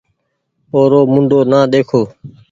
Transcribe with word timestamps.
اورو 0.73 1.01
منڍو 1.11 1.39
نآ 1.51 1.59
ۮيکو 1.71 2.01